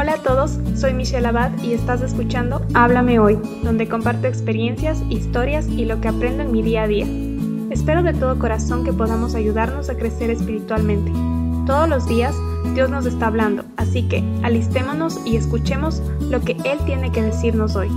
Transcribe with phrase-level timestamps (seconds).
[0.00, 5.66] Hola a todos, soy Michelle Abad y estás escuchando Háblame Hoy, donde comparto experiencias, historias
[5.66, 7.04] y lo que aprendo en mi día a día.
[7.70, 11.10] Espero de todo corazón que podamos ayudarnos a crecer espiritualmente.
[11.66, 12.32] Todos los días
[12.74, 17.74] Dios nos está hablando, así que alistémonos y escuchemos lo que Él tiene que decirnos
[17.74, 17.88] hoy.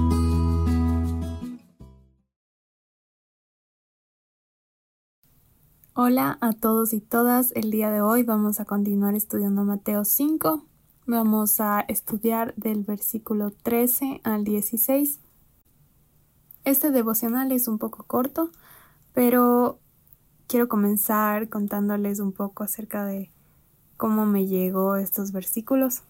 [5.93, 10.70] Hola a todos y todas, el día de hoy vamos a continuar estudiando Mateo 5
[11.11, 15.19] Vamos a estudiar del versículo 13 al 16.
[16.63, 18.49] Este devocional es un poco corto,
[19.11, 19.77] pero
[20.47, 23.29] quiero comenzar contándoles un poco acerca de
[23.97, 26.03] cómo me llegó estos versículos.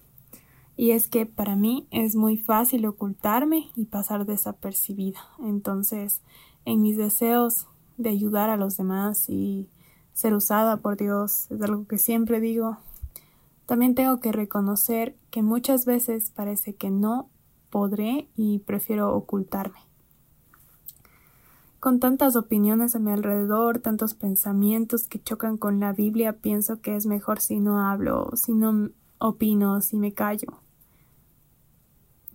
[0.77, 5.21] Y es que para mí es muy fácil ocultarme y pasar desapercibida.
[5.39, 6.21] Entonces,
[6.63, 7.65] en mis deseos
[7.97, 9.67] de ayudar a los demás y
[10.13, 12.77] ser usada por Dios, es algo que siempre digo,
[13.71, 17.29] también tengo que reconocer que muchas veces parece que no
[17.69, 19.79] podré y prefiero ocultarme.
[21.79, 26.97] Con tantas opiniones a mi alrededor, tantos pensamientos que chocan con la Biblia, pienso que
[26.97, 30.49] es mejor si no hablo, si no opino, si me callo.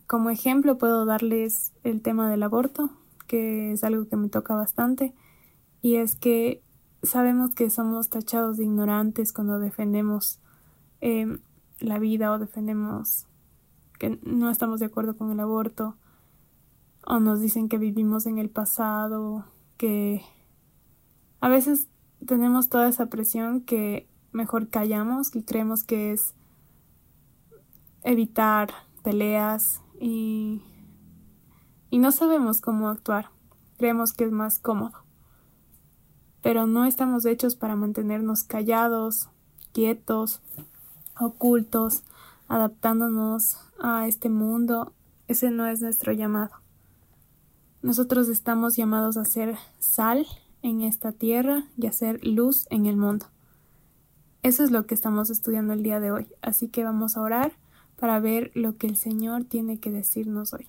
[0.07, 2.89] Como ejemplo puedo darles el tema del aborto,
[3.27, 5.13] que es algo que me toca bastante,
[5.83, 6.63] y es que
[7.03, 10.41] sabemos que somos tachados de ignorantes cuando defendemos
[11.01, 11.39] Em,
[11.79, 13.27] la vida o defendemos
[13.99, 15.97] que no estamos de acuerdo con el aborto
[17.07, 19.45] o nos dicen que vivimos en el pasado,
[19.77, 20.23] que
[21.41, 21.89] a veces
[22.25, 26.35] tenemos toda esa presión que mejor callamos y creemos que es
[28.03, 28.71] evitar
[29.03, 30.63] peleas y,
[31.91, 33.31] y no sabemos cómo actuar.
[33.79, 35.05] Creemos que es más cómodo.
[36.43, 39.29] Pero no estamos hechos para mantenernos callados,
[39.73, 40.41] quietos,
[41.19, 42.03] ocultos,
[42.49, 44.93] adaptándonos a este mundo,
[45.29, 46.53] ese no es nuestro llamado.
[47.83, 50.27] Nosotros estamos llamados a ser sal
[50.63, 53.27] en esta tierra y a ser luz en el mundo.
[54.43, 57.53] Eso es lo que estamos estudiando el día de hoy, así que vamos a orar
[57.99, 60.69] para ver lo que el Señor tiene que decirnos hoy.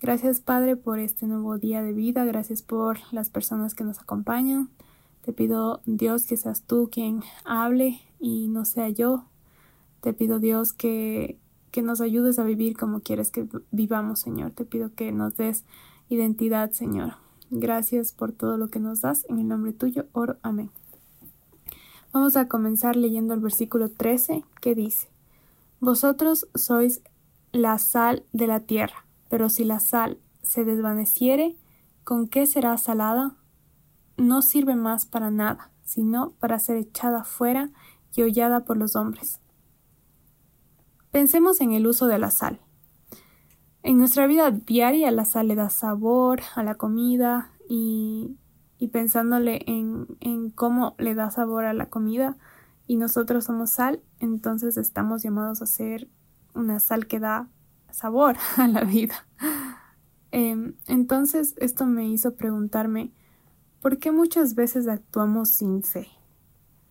[0.00, 4.70] Gracias Padre por este nuevo día de vida, gracias por las personas que nos acompañan.
[5.22, 9.24] Te pido Dios que seas tú quien hable y no sea yo,
[10.00, 11.38] te pido Dios que,
[11.70, 14.52] que nos ayudes a vivir como quieres que vivamos, Señor.
[14.52, 15.64] Te pido que nos des
[16.08, 17.14] identidad, Señor.
[17.50, 19.24] Gracias por todo lo que nos das.
[19.28, 20.36] En el nombre tuyo, oro.
[20.42, 20.70] Amén.
[22.12, 25.08] Vamos a comenzar leyendo el versículo 13 que dice,
[25.80, 27.02] Vosotros sois
[27.52, 31.56] la sal de la tierra, pero si la sal se desvaneciere,
[32.04, 33.36] ¿con qué será salada?
[34.16, 37.70] No sirve más para nada, sino para ser echada fuera
[38.14, 39.40] y hollada por los hombres.
[41.10, 42.60] Pensemos en el uso de la sal.
[43.82, 48.36] En nuestra vida diaria la sal le da sabor a la comida y,
[48.92, 52.36] pensándole en, en cómo le da sabor a la comida
[52.86, 56.08] y nosotros somos sal, entonces estamos llamados a ser
[56.54, 57.48] una sal que da
[57.90, 59.26] sabor a la vida.
[60.30, 63.12] Em, entonces esto me hizo preguntarme
[63.80, 66.08] ¿por qué muchas veces actuamos sin fe,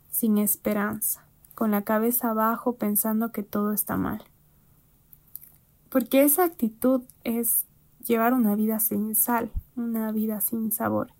[0.09, 1.26] sin esperanza?
[1.57, 4.23] Con la cabeza abajo pensando que todo está mal.
[5.89, 7.65] Porque esa actitud es
[8.05, 11.13] llevar una vida sin sal, una vida sin sabor.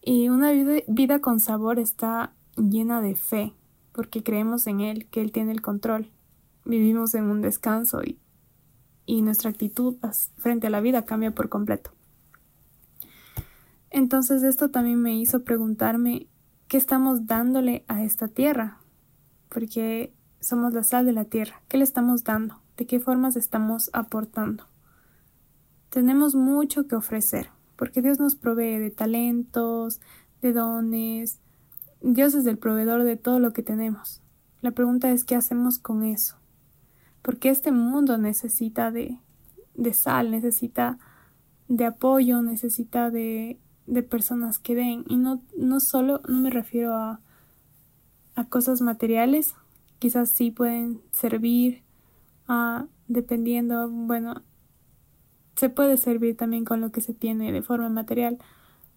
[0.00, 3.52] Y una vida, con sabor está llena de fe,
[3.90, 6.08] porque creemos en Él, que Él tiene el control.
[6.64, 8.16] Vivimos en un descanso y,
[9.06, 9.96] y nuestra actitud
[10.36, 11.90] frente a la vida cambia por completo.
[13.90, 16.28] Entonces esto también me hizo preguntarme
[16.68, 18.79] qué estamos dándole a esta tierra,
[19.50, 21.60] porque somos la sal de la tierra.
[21.68, 22.62] ¿Qué le estamos dando?
[22.76, 24.64] ¿De qué formas estamos aportando?
[25.90, 30.00] Tenemos mucho que ofrecer, porque Dios nos provee de talentos,
[30.40, 31.40] de dones.
[32.00, 34.22] Dios es el proveedor de todo lo que tenemos.
[34.62, 36.36] La pregunta es qué hacemos con eso.
[37.22, 39.18] Porque este mundo necesita de,
[39.74, 40.98] de sal, necesita
[41.68, 45.04] de apoyo, necesita de, de personas que den.
[45.08, 47.20] Y no, no solo, no me refiero a
[48.40, 49.54] a cosas materiales,
[49.98, 51.82] quizás sí pueden servir
[52.48, 54.42] a dependiendo, bueno,
[55.56, 58.38] se puede servir también con lo que se tiene de forma material,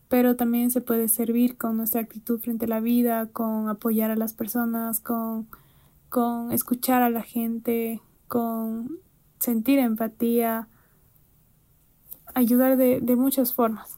[0.08, 4.16] pero también se puede servir con nuestra actitud frente a la vida, con apoyar a
[4.16, 5.48] las personas, con,
[6.10, 9.00] con escuchar a la gente, con
[9.40, 10.70] sentir empatía,
[12.34, 13.98] ayudar de, de muchas formas.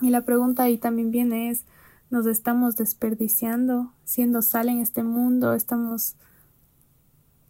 [0.00, 1.64] Y la pregunta ahí también viene es,
[2.10, 6.16] nos estamos desperdiciando siendo sal en este mundo, estamos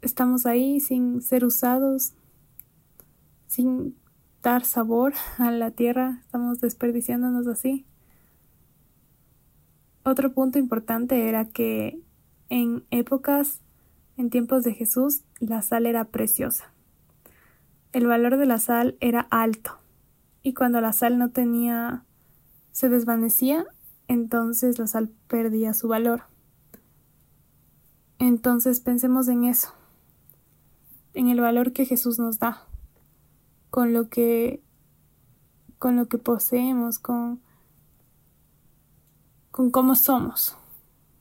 [0.02, 2.12] estamos ahí sin ser usados,
[3.46, 3.96] sin
[4.42, 7.86] dar sabor a la tierra, estamos desperdiciándonos así.
[10.02, 12.00] Otro punto importante era que
[12.48, 13.60] en épocas,
[14.16, 16.72] en tiempos de Jesús, la sal era preciosa.
[17.92, 19.78] El valor de la sal era alto
[20.42, 22.04] y cuando la sal no tenía,
[22.72, 23.66] se desvanecía,
[24.10, 26.24] entonces la sal perdía su valor.
[28.18, 29.72] Entonces pensemos en eso,
[31.14, 32.66] en el valor que Jesús nos da,
[33.70, 34.64] con lo que
[35.78, 37.40] con lo que poseemos, con
[39.52, 40.56] con cómo somos,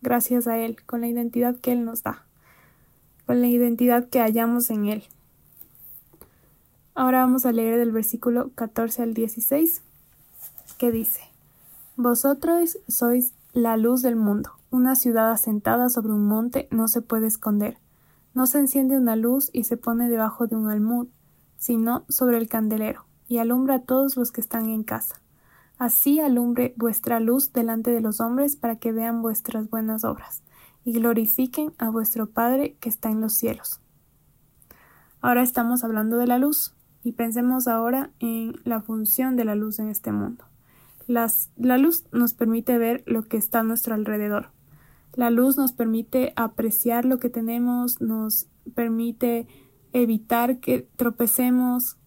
[0.01, 2.25] gracias a Él, con la identidad que Él nos da,
[3.27, 5.03] con la identidad que hallamos en Él.
[6.95, 9.83] Ahora vamos a leer del versículo 14 al 16,
[10.79, 11.28] que dice,
[12.01, 14.51] Vosotros sois la luz del mundo.
[14.71, 17.77] Una ciudad asentada sobre un monte no se puede esconder.
[18.33, 21.09] No se enciende una luz y se pone debajo de un almud,
[21.57, 25.19] sino sobre el candelero, y alumbra a todos los que están en casa.
[25.77, 30.41] Así alumbre vuestra luz delante de los hombres para que vean vuestras buenas obras,
[30.85, 33.81] y glorifiquen a vuestro Padre que está en los cielos.
[35.19, 36.73] Ahora estamos hablando de la luz,
[37.03, 40.45] y pensemos ahora en la función de la luz en este mundo.
[41.09, 44.51] La luz nos permite ver lo que está a nuestro alrededor.
[45.13, 49.47] La luz nos permite apreciar lo que tenemos, nos permite
[49.91, 51.97] evitar que tropecemos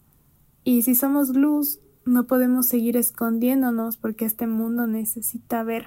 [0.64, 5.87] y si somos luz no podemos seguir escondiéndonos porque este mundo necesita ver.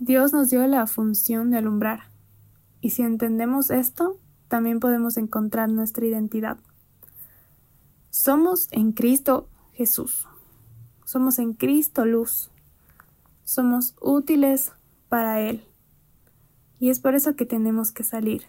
[0.00, 2.10] Dios nos dio la función de alumbrar
[2.80, 4.18] y si entendemos esto
[4.48, 6.58] también podemos encontrar nuestra identidad.
[8.10, 10.26] Somos en Cristo Jesús.
[11.10, 12.52] Somos en Cristo luz.
[13.42, 14.70] Somos útiles
[15.08, 15.64] para Él.
[16.78, 18.44] Y es por eso que tenemos que salir.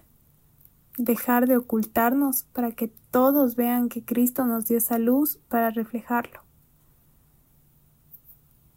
[0.96, 6.42] Dejar de ocultarnos para que todos vean que Cristo nos dio esa luz para reflejarlo.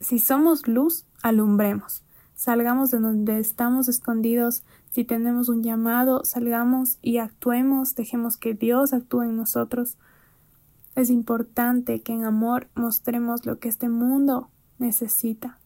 [0.01, 2.05] Si somos luz, alumbremos.
[2.35, 4.65] Salgamos de donde estamos escondidos.
[4.93, 7.95] Si tenemos un llamado, salgamos y actuemos.
[7.95, 9.99] Dejemos que Dios actúe en nosotros.
[10.95, 15.59] Es importante que en amor mostremos lo que este mundo necesita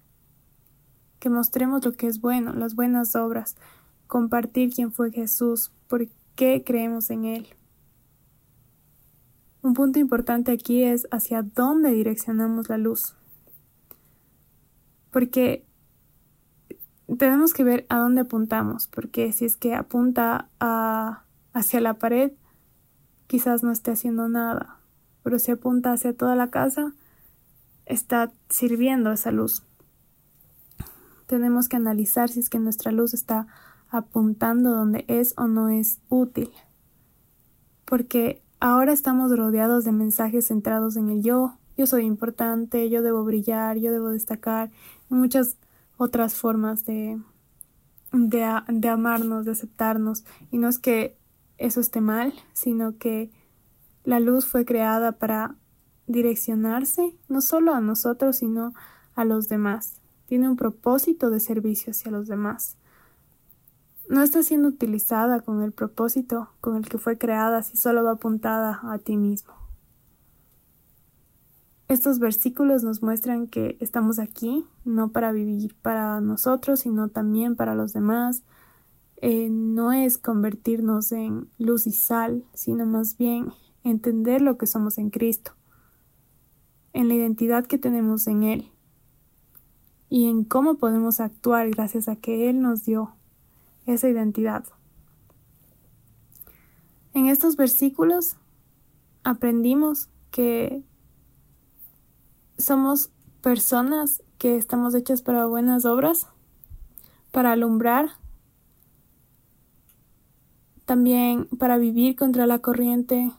[1.19, 3.57] que mostremos lo que es bueno, las buenas obras,
[4.07, 7.47] compartir quién fue Jesús, por qué creemos en Él.
[9.63, 13.17] Un punto importante aquí es hacia dónde direccionamos la luz.
[15.11, 15.65] Porque
[17.19, 22.33] tenemos que ver a dónde apuntamos, porque si es que apunta a, hacia la pared,
[23.27, 24.79] quizás no esté haciendo nada,
[25.23, 26.93] pero si apunta hacia toda la casa,
[27.87, 29.63] está sirviendo esa luz
[31.29, 33.47] tenemos que analizar si es que nuestra luz está
[33.91, 36.51] apuntando donde es o no es útil.
[37.85, 43.23] Porque ahora estamos rodeados de mensajes centrados en el yo, yo soy importante, yo debo
[43.25, 44.71] brillar, yo debo destacar,
[45.11, 45.59] y muchas
[45.99, 47.21] otras formas de,
[48.13, 50.25] de, de amarnos, de aceptarnos.
[50.51, 51.19] Y no es que
[51.59, 53.31] eso esté mal, sino que
[54.05, 55.57] la luz fue creada para
[56.07, 58.73] direccionarse no solo a nosotros, sino
[59.15, 59.99] a los demás
[60.29, 62.77] tiene un propósito de servicio hacia los demás.
[64.11, 68.13] No está siendo utilizada con el propósito con el que fue creada si solo va
[68.13, 69.55] apuntada a ti mismo.
[71.89, 77.75] Estos versículos nos muestran que estamos aquí no para vivir para nosotros, sino también para
[77.75, 78.43] los demás.
[79.23, 83.49] Eh, no es convertirnos en luz y sal, sino más bien
[83.85, 85.53] entender lo que somos en Cristo,
[86.93, 88.71] en la identidad que tenemos en Él
[90.09, 93.15] y en cómo podemos actuar gracias a que Él nos dio
[93.87, 94.65] esa identidad.
[97.15, 98.37] En estos versículos
[99.25, 100.85] aprendimos que
[102.59, 103.11] somos
[103.43, 106.27] personas que estamos hechas para buenas obras,
[107.33, 108.11] para alumbrar,
[110.85, 113.31] también para vivir contra la corriente,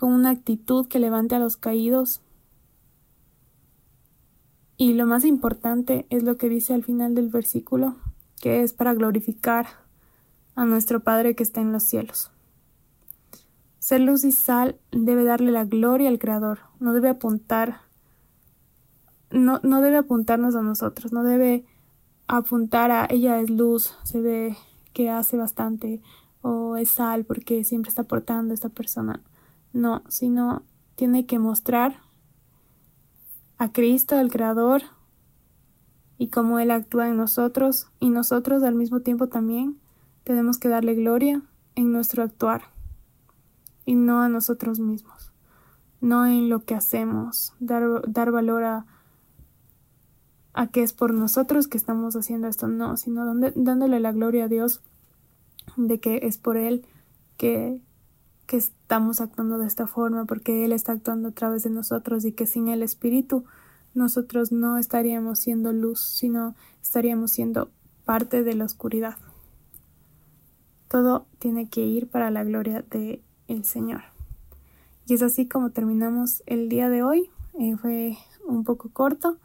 [0.00, 2.22] con una actitud que levante a los caídos,
[4.78, 7.96] y lo más importante es lo que dice al final del versículo,
[8.40, 9.66] que es para glorificar
[10.54, 12.30] a nuestro Padre que está en los cielos.
[13.78, 17.82] Ser luz y sal debe darle la gloria al Creador, no debe apuntar,
[19.30, 21.66] no, no debe apuntarnos a nosotros, no debe
[22.26, 24.56] apuntar a ella es luz, se ve
[24.94, 26.00] que hace bastante,
[26.40, 29.20] o es sal porque siempre está aportando esta persona.
[29.72, 30.62] No, sino
[30.96, 32.00] tiene que mostrar
[33.58, 34.82] a Cristo, el Creador,
[36.18, 39.78] y cómo Él actúa en nosotros, y nosotros al mismo tiempo también
[40.24, 41.42] tenemos que darle gloria
[41.74, 42.62] en nuestro actuar
[43.86, 45.32] y no a nosotros mismos,
[46.00, 48.86] no en lo que hacemos, dar, dar valor a,
[50.52, 53.24] a que es por nosotros que estamos haciendo esto, no, sino
[53.54, 54.82] dándole la gloria a Dios
[55.76, 56.86] de que es por Él
[57.36, 57.80] que,
[58.50, 62.32] que estamos actuando de esta forma, porque Él está actuando a través de nosotros y
[62.32, 63.44] que sin el Espíritu
[63.94, 67.70] nosotros no estaríamos siendo luz, sino estaríamos siendo
[68.04, 69.14] parte de la oscuridad.
[70.88, 74.02] Todo tiene que ir para la gloria de el Señor.
[75.06, 77.30] Y es así como terminamos el día de hoy.
[77.56, 79.38] Eh, fue un poco corto,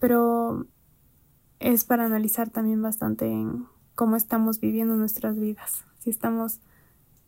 [0.00, 0.66] pero
[1.60, 3.64] es para analizar también bastante en
[3.94, 5.86] cómo estamos viviendo nuestras vidas.
[6.00, 6.60] Si estamos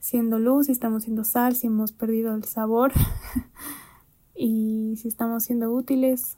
[0.05, 2.93] siendo luz, si estamos siendo sal, si hemos perdido el sabor
[4.37, 6.37] y si estamos siendo útiles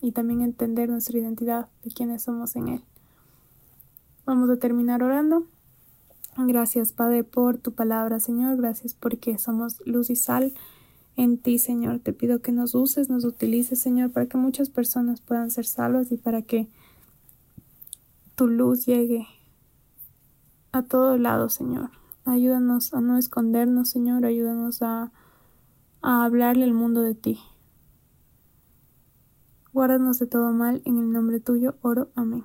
[0.00, 2.84] y también entender nuestra identidad de quiénes somos en Él.
[4.24, 5.48] Vamos a terminar orando.
[6.36, 8.56] Gracias, Padre, por tu palabra, Señor.
[8.56, 10.54] Gracias porque somos luz y sal
[11.16, 11.98] en ti, Señor.
[11.98, 16.12] Te pido que nos uses, nos utilices, Señor, para que muchas personas puedan ser salvas
[16.12, 16.68] y para que
[18.36, 19.26] tu luz llegue
[20.70, 21.97] a todo lado, Señor.
[22.28, 24.24] Ayúdanos a no escondernos, Señor.
[24.24, 25.12] Ayúdanos a
[26.02, 27.38] a hablarle al mundo de ti.
[29.72, 32.10] Guárdanos de todo mal, en el nombre tuyo oro.
[32.14, 32.44] Amén.